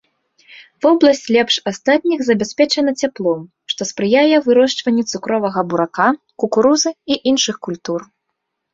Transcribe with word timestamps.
Вобласць 0.85 1.27
лепш 1.35 1.55
астатніх 1.71 2.19
забяспечана 2.29 2.95
цяплом, 3.05 3.45
што 3.75 3.89
спрыяе 3.91 4.35
вырошчванню 4.49 5.03
цукровага 5.15 5.59
бурака, 5.71 6.09
кукурузы 6.41 6.89
і 7.11 7.23
іншых 7.33 7.55
культур. 7.67 8.13